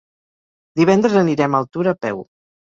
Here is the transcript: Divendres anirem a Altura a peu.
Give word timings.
Divendres 0.81 1.19
anirem 1.23 1.55
a 1.55 1.63
Altura 1.67 1.95
a 1.97 2.03
peu. 2.09 2.29